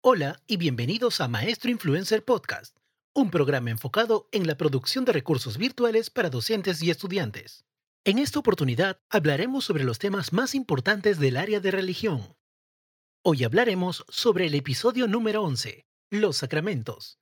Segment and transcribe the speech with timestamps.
[0.00, 2.76] Hola y bienvenidos a Maestro Influencer Podcast,
[3.14, 7.64] un programa enfocado en la producción de recursos virtuales para docentes y estudiantes.
[8.04, 12.36] En esta oportunidad hablaremos sobre los temas más importantes del área de religión.
[13.24, 17.18] Hoy hablaremos sobre el episodio número 11, los sacramentos.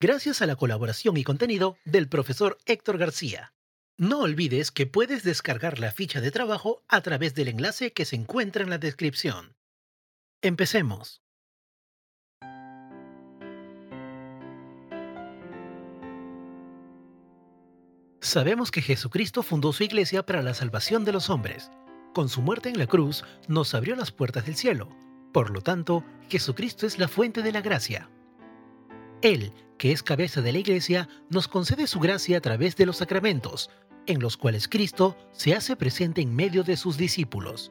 [0.00, 3.54] Gracias a la colaboración y contenido del profesor Héctor García.
[3.96, 8.16] No olvides que puedes descargar la ficha de trabajo a través del enlace que se
[8.16, 9.54] encuentra en la descripción.
[10.42, 11.22] Empecemos.
[18.26, 21.70] Sabemos que Jesucristo fundó su iglesia para la salvación de los hombres.
[22.12, 24.88] Con su muerte en la cruz nos abrió las puertas del cielo.
[25.32, 28.10] Por lo tanto, Jesucristo es la fuente de la gracia.
[29.22, 32.96] Él, que es cabeza de la iglesia, nos concede su gracia a través de los
[32.96, 33.70] sacramentos,
[34.06, 37.70] en los cuales Cristo se hace presente en medio de sus discípulos.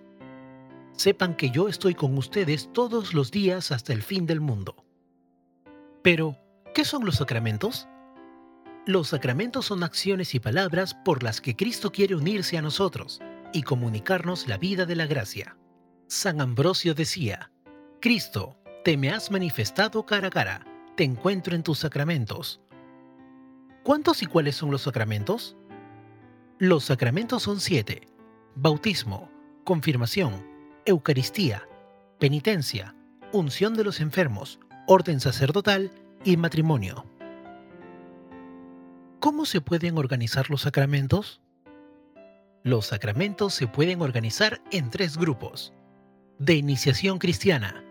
[0.94, 4.86] Sepan que yo estoy con ustedes todos los días hasta el fin del mundo.
[6.02, 6.38] Pero,
[6.74, 7.90] ¿qué son los sacramentos?
[8.88, 13.20] Los sacramentos son acciones y palabras por las que Cristo quiere unirse a nosotros
[13.52, 15.58] y comunicarnos la vida de la gracia.
[16.08, 17.52] San Ambrosio decía,
[18.00, 22.62] Cristo, te me has manifestado cara a cara, te encuentro en tus sacramentos.
[23.82, 25.58] ¿Cuántos y cuáles son los sacramentos?
[26.60, 28.08] Los sacramentos son siete.
[28.54, 29.32] Bautismo,
[29.64, 30.46] confirmación,
[30.86, 31.68] Eucaristía,
[32.20, 32.96] penitencia,
[33.32, 35.90] unción de los enfermos, orden sacerdotal
[36.24, 37.04] y matrimonio.
[39.26, 41.42] ¿Cómo se pueden organizar los sacramentos?
[42.62, 45.74] Los sacramentos se pueden organizar en tres grupos.
[46.38, 47.84] De iniciación cristiana,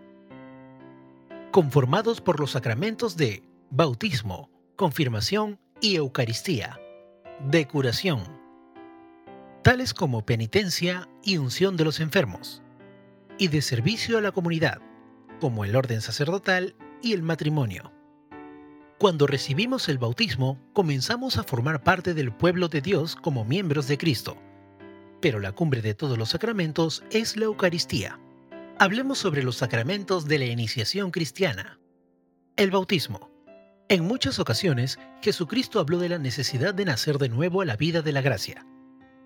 [1.51, 6.79] conformados por los sacramentos de bautismo, confirmación y Eucaristía.
[7.49, 8.23] De curación,
[9.61, 12.63] tales como penitencia y unción de los enfermos.
[13.37, 14.79] Y de servicio a la comunidad,
[15.41, 17.94] como el orden sacerdotal y el matrimonio.
[18.97, 23.97] Cuando recibimos el bautismo, comenzamos a formar parte del pueblo de Dios como miembros de
[23.97, 24.37] Cristo.
[25.19, 28.21] Pero la cumbre de todos los sacramentos es la Eucaristía.
[28.79, 31.77] Hablemos sobre los sacramentos de la iniciación cristiana.
[32.55, 33.29] El bautismo.
[33.89, 38.01] En muchas ocasiones, Jesucristo habló de la necesidad de nacer de nuevo a la vida
[38.01, 38.65] de la gracia.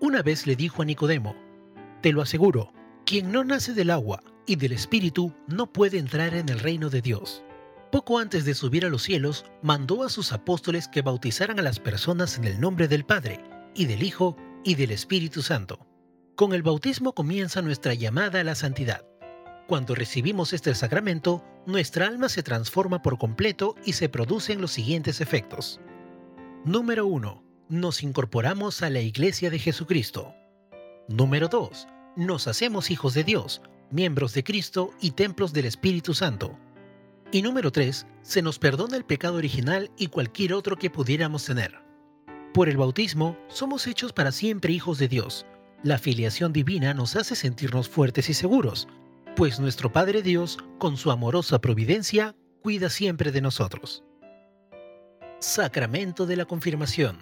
[0.00, 1.36] Una vez le dijo a Nicodemo,
[2.02, 2.72] Te lo aseguro,
[3.06, 7.02] quien no nace del agua y del Espíritu no puede entrar en el reino de
[7.02, 7.44] Dios.
[7.90, 11.80] Poco antes de subir a los cielos, mandó a sus apóstoles que bautizaran a las
[11.80, 13.40] personas en el nombre del Padre,
[13.74, 15.86] y del Hijo, y del Espíritu Santo.
[16.36, 19.04] Con el bautismo comienza nuestra llamada a la santidad.
[19.66, 25.20] Cuando recibimos este sacramento, nuestra alma se transforma por completo y se producen los siguientes
[25.20, 25.80] efectos.
[26.64, 27.42] Número 1.
[27.68, 30.32] Nos incorporamos a la Iglesia de Jesucristo.
[31.08, 31.88] Número 2.
[32.16, 36.56] Nos hacemos hijos de Dios, miembros de Cristo y templos del Espíritu Santo.
[37.32, 41.78] Y número 3, se nos perdona el pecado original y cualquier otro que pudiéramos tener.
[42.52, 45.46] Por el bautismo, somos hechos para siempre hijos de Dios.
[45.84, 48.88] La filiación divina nos hace sentirnos fuertes y seguros,
[49.36, 54.02] pues nuestro Padre Dios, con su amorosa providencia, cuida siempre de nosotros.
[55.38, 57.18] Sacramento de la Confirmación.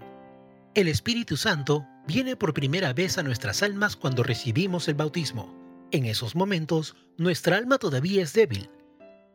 [0.75, 5.55] El Espíritu Santo viene por primera vez a nuestras almas cuando recibimos el bautismo.
[5.91, 8.71] En esos momentos, nuestra alma todavía es débil,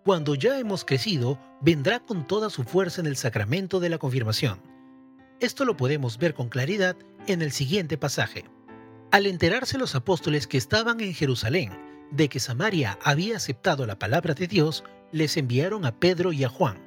[0.04, 4.62] cuando ya hemos crecido, vendrá con toda su fuerza en el sacramento de la confirmación.
[5.40, 6.96] Esto lo podemos ver con claridad
[7.28, 8.46] en el siguiente pasaje.
[9.12, 11.72] Al enterarse los apóstoles que estaban en Jerusalén
[12.12, 16.50] de que Samaria había aceptado la palabra de Dios, les enviaron a Pedro y a
[16.50, 16.78] Juan.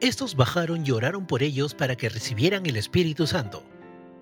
[0.00, 3.64] Estos bajaron y oraron por ellos para que recibieran el Espíritu Santo,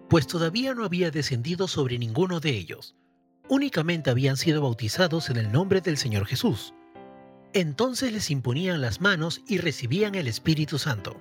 [0.09, 2.95] pues todavía no había descendido sobre ninguno de ellos.
[3.49, 6.75] Únicamente habían sido bautizados en el nombre del Señor Jesús.
[7.55, 11.21] Entonces les imponían las manos y recibían el Espíritu Santo.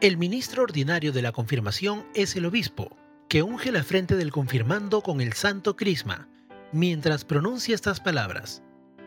[0.00, 2.96] El ministro ordinario de la confirmación es el obispo,
[3.28, 6.28] que unge la frente del confirmando con el santo crisma,
[6.72, 8.62] mientras pronuncia estas palabras.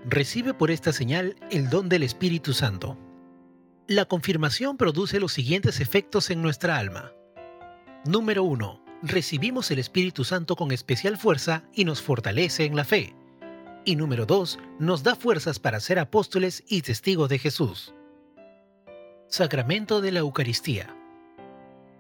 [0.06, 2.98] Recibe por esta señal el don del Espíritu Santo.
[3.88, 7.14] La confirmación produce los siguientes efectos en nuestra alma.
[8.04, 8.84] Número 1.
[9.02, 13.16] Recibimos el Espíritu Santo con especial fuerza y nos fortalece en la fe.
[13.86, 14.60] Y número 2.
[14.80, 17.94] Nos da fuerzas para ser apóstoles y testigos de Jesús.
[19.28, 20.96] Sacramento de la Eucaristía.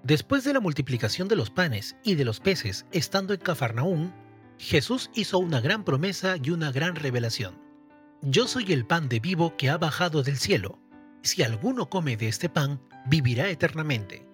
[0.04, 4.14] Después de la multiplicación de los panes y de los peces estando en Cafarnaún,
[4.58, 7.60] Jesús hizo una gran promesa y una gran revelación.
[8.22, 10.80] Yo soy el pan de vivo que ha bajado del cielo
[11.26, 14.28] si alguno come de este pan, vivirá eternamente,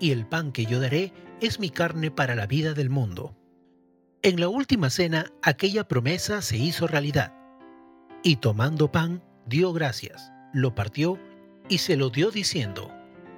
[0.00, 1.12] y el pan que yo daré
[1.42, 3.36] es mi carne para la vida del mundo.
[4.22, 7.34] En la última cena, aquella promesa se hizo realidad.
[8.22, 11.18] Y tomando pan, dio gracias, lo partió
[11.68, 12.92] y se lo dio diciendo,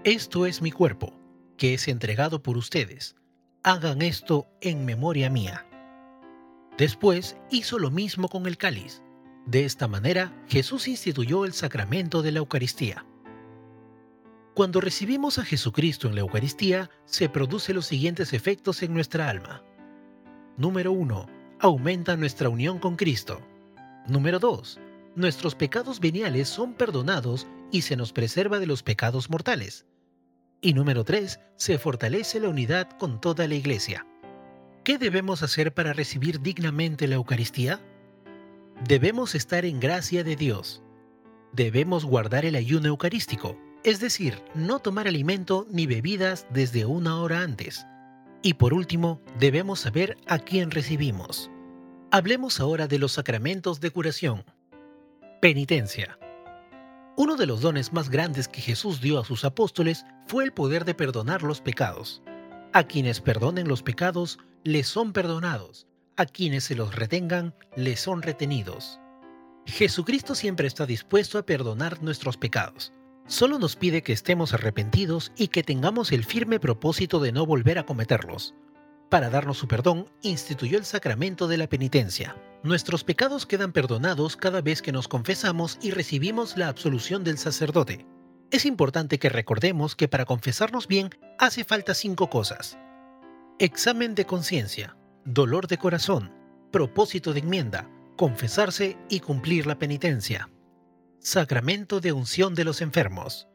[0.04, 1.12] Esto es mi cuerpo,
[1.56, 3.16] que es entregado por ustedes.
[3.62, 5.66] Hagan esto en memoria mía.
[6.78, 9.02] Después hizo lo mismo con el cáliz
[9.50, 13.04] de esta manera, Jesús instituyó el sacramento de la Eucaristía.
[14.54, 19.64] Cuando recibimos a Jesucristo en la Eucaristía, se producen los siguientes efectos en nuestra alma.
[20.60, 21.26] Número 1.
[21.60, 23.40] Aumenta nuestra unión con Cristo.
[24.06, 24.78] Número 2.
[25.16, 29.86] Nuestros pecados veniales son perdonados y se nos preserva de los pecados mortales.
[30.60, 31.40] Y número 3.
[31.56, 34.06] Se fortalece la unidad con toda la Iglesia.
[34.84, 37.80] ¿Qué debemos hacer para recibir dignamente la Eucaristía?
[38.86, 40.82] Debemos estar en gracia de Dios.
[41.54, 47.40] Debemos guardar el ayuno eucarístico, es decir, no tomar alimento ni bebidas desde una hora
[47.40, 47.86] antes.
[48.42, 51.50] Y por último, debemos saber a quién recibimos.
[52.10, 54.44] Hablemos ahora de los sacramentos de curación.
[55.42, 56.18] Penitencia.
[57.16, 60.86] Uno de los dones más grandes que Jesús dio a sus apóstoles fue el poder
[60.86, 62.22] de perdonar los pecados.
[62.72, 68.22] A quienes perdonen los pecados, les son perdonados, a quienes se los retengan les son
[68.22, 69.00] retenidos.
[69.66, 72.92] Jesucristo siempre está dispuesto a perdonar nuestros pecados.
[73.30, 77.78] Solo nos pide que estemos arrepentidos y que tengamos el firme propósito de no volver
[77.78, 78.56] a cometerlos.
[79.08, 82.34] Para darnos su perdón, instituyó el sacramento de la penitencia.
[82.64, 88.04] Nuestros pecados quedan perdonados cada vez que nos confesamos y recibimos la absolución del sacerdote.
[88.50, 92.78] Es importante que recordemos que para confesarnos bien hace falta cinco cosas.
[93.60, 96.32] Examen de conciencia, dolor de corazón,
[96.72, 100.50] propósito de enmienda, confesarse y cumplir la penitencia.
[101.22, 103.46] Sacramento de unción de los enfermos.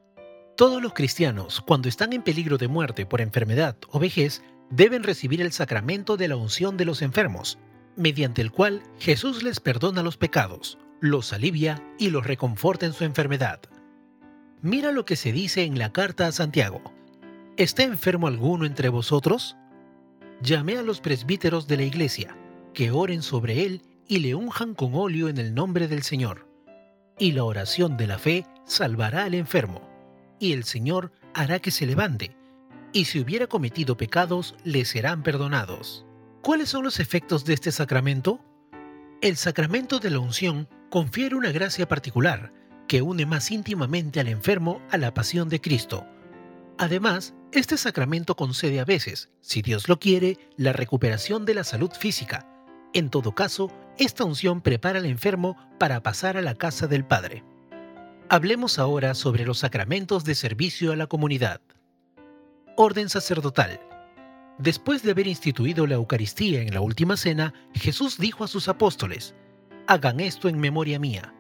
[0.56, 5.41] Todos los cristianos, cuando están en peligro de muerte por enfermedad o vejez, deben recibir
[5.41, 7.57] el sacramento de la unción de los enfermos,
[7.95, 13.03] mediante el cual Jesús les perdona los pecados, los alivia y los reconforta en su
[13.03, 13.62] enfermedad.
[14.62, 16.83] Mira lo que se dice en la carta a Santiago.
[17.57, 19.57] ¿Está enfermo alguno entre vosotros?
[20.39, 22.38] llamé a los presbíteros de la iglesia,
[22.75, 26.55] que oren sobre él y le unjan con óleo en el nombre del Señor.
[27.17, 29.89] Y la oración de la fe salvará al enfermo,
[30.39, 32.35] y el Señor hará que se levante,
[32.94, 36.06] y si hubiera cometido pecados, le serán perdonados.
[36.41, 38.39] ¿Cuáles son los efectos de este sacramento?
[39.21, 42.53] El sacramento de la unción confiere una gracia particular
[42.88, 46.05] que une más íntimamente al enfermo a la pasión de Cristo,
[46.77, 51.91] Además, este sacramento concede a veces, si Dios lo quiere, la recuperación de la salud
[51.91, 52.48] física.
[52.96, 57.44] En todo caso, esta unción prepara al enfermo para pasar a la casa del Padre.
[58.30, 61.62] Hablemos ahora sobre los sacramentos de servicio a la comunidad.
[62.75, 63.80] Orden sacerdotal.
[64.58, 69.36] Después de haber instituido la Eucaristía en la última cena, Jesús dijo a sus apóstoles,
[69.86, 71.36] Hagan esto en memoria mía.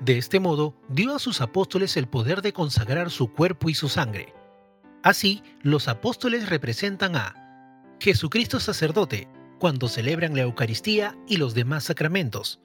[0.00, 3.88] De este modo, dio a sus apóstoles el poder de consagrar su cuerpo y su
[3.88, 4.34] sangre
[5.02, 7.34] Así, los apóstoles representan a
[8.00, 12.60] Jesucristo sacerdote cuando celebran la Eucaristía y los demás sacramentos,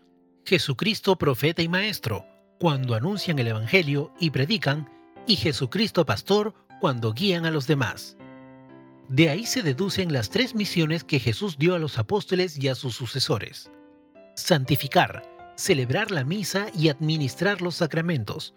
[0.46, 2.26] Jesucristo profeta y maestro
[2.60, 4.90] cuando anuncian el Evangelio y predican,
[5.26, 8.18] y Jesucristo pastor cuando guían a los demás.
[9.10, 12.76] De ahí se deducen las tres misiones que Jesús dio a los apóstoles y a
[12.76, 13.70] sus sucesores.
[14.36, 15.24] Santificar,
[15.56, 18.54] celebrar la misa y administrar los sacramentos.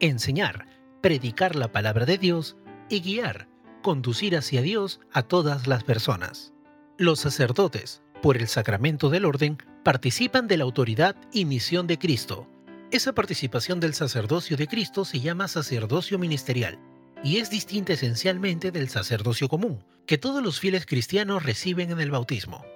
[0.00, 0.66] Enseñar,
[1.00, 2.56] predicar la palabra de Dios
[2.88, 3.48] y guiar,
[3.82, 6.52] conducir hacia Dios a todas las personas.
[7.00, 12.46] Los sacerdotes, por el sacramento del orden, participan de la autoridad y misión de Cristo.
[12.90, 16.78] Esa participación del sacerdocio de Cristo se llama sacerdocio ministerial
[17.24, 22.10] y es distinta esencialmente del sacerdocio común, que todos los fieles cristianos reciben en el
[22.10, 22.66] bautismo.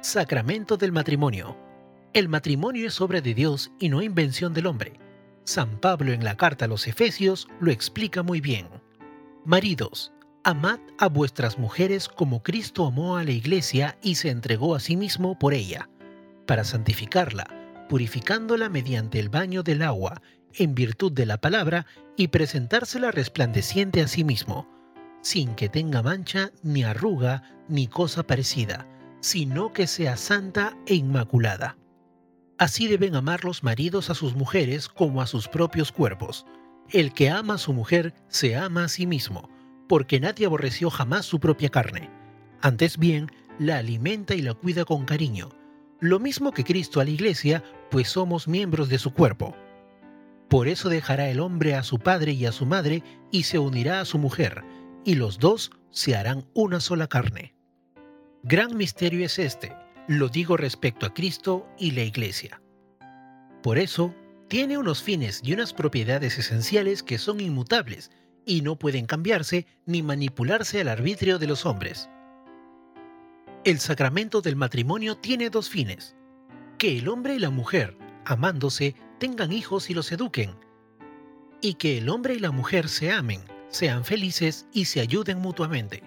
[0.00, 1.56] Sacramento del matrimonio.
[2.12, 5.00] El matrimonio es obra de Dios y no invención del hombre.
[5.42, 8.68] San Pablo en la carta a los Efesios lo explica muy bien.
[9.44, 10.12] Maridos,
[10.44, 14.94] amad a vuestras mujeres como Cristo amó a la iglesia y se entregó a sí
[14.94, 15.88] mismo por ella,
[16.46, 17.46] para santificarla,
[17.88, 20.20] purificándola mediante el baño del agua,
[20.52, 21.86] en virtud de la palabra,
[22.16, 24.68] y presentársela resplandeciente a sí mismo,
[25.22, 28.86] sin que tenga mancha, ni arruga, ni cosa parecida,
[29.20, 31.78] sino que sea santa e inmaculada.
[32.58, 36.46] Así deben amar los maridos a sus mujeres como a sus propios cuerpos.
[36.90, 39.48] El que ama a su mujer se ama a sí mismo,
[39.88, 42.10] porque nadie aborreció jamás su propia carne.
[42.60, 45.50] Antes bien, la alimenta y la cuida con cariño,
[46.00, 49.56] lo mismo que Cristo a la iglesia, pues somos miembros de su cuerpo.
[50.48, 54.00] Por eso dejará el hombre a su padre y a su madre y se unirá
[54.00, 54.62] a su mujer,
[55.04, 57.54] y los dos se harán una sola carne.
[58.42, 59.74] Gran misterio es este,
[60.06, 62.60] lo digo respecto a Cristo y la Iglesia.
[63.62, 64.14] Por eso,
[64.48, 68.10] tiene unos fines y unas propiedades esenciales que son inmutables
[68.46, 72.08] y no pueden cambiarse ni manipularse al arbitrio de los hombres.
[73.64, 76.16] El sacramento del matrimonio tiene dos fines.
[76.78, 80.54] Que el hombre y la mujer, amándose, tengan hijos y los eduquen.
[81.62, 86.02] Y que el hombre y la mujer se amen, sean felices y se ayuden mutuamente.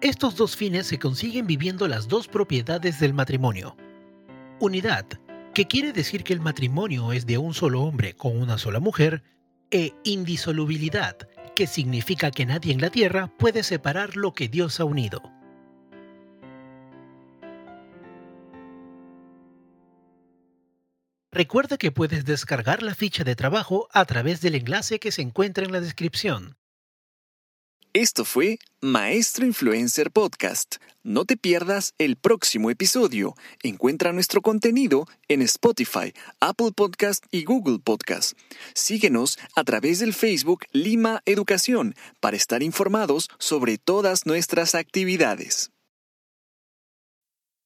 [0.00, 3.76] Estos dos fines se consiguen viviendo las dos propiedades del matrimonio.
[4.58, 5.06] Unidad,
[5.54, 9.22] que quiere decir que el matrimonio es de un solo hombre con una sola mujer,
[9.72, 11.16] e indisolubilidad,
[11.56, 15.22] que significa que nadie en la tierra puede separar lo que Dios ha unido.
[21.32, 25.64] Recuerda que puedes descargar la ficha de trabajo a través del enlace que se encuentra
[25.64, 26.58] en la descripción.
[27.94, 30.76] Esto fue Maestro Influencer Podcast.
[31.02, 33.34] No te pierdas el próximo episodio.
[33.62, 38.32] Encuentra nuestro contenido en Spotify, Apple Podcast y Google Podcast.
[38.72, 45.70] Síguenos a través del Facebook Lima Educación para estar informados sobre todas nuestras actividades.